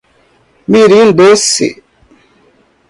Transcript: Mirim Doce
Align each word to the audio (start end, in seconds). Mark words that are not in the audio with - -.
Mirim 0.71 1.13
Doce 1.17 1.67